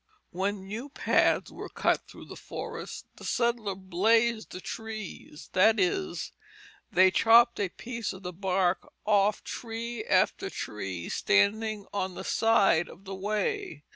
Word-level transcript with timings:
When 0.31 0.67
new 0.67 0.89
paths 0.89 1.51
were 1.51 1.69
cut 1.69 2.07
through 2.07 2.25
the 2.25 2.35
forests, 2.35 3.05
the 3.17 3.23
settlers 3.23 3.77
"blazed" 3.81 4.49
the 4.51 4.59
trees, 4.59 5.51
that 5.53 5.79
is, 5.79 6.31
they 6.91 7.11
chopped 7.11 7.59
a 7.59 7.69
piece 7.69 8.11
of 8.11 8.23
the 8.23 8.33
bark 8.33 8.91
off 9.05 9.43
tree 9.43 10.03
after 10.05 10.49
tree 10.49 11.07
standing 11.07 11.85
on 11.93 12.15
the 12.15 12.23
side 12.23 12.89
of 12.89 13.03
the 13.05 13.13
way. 13.13 13.83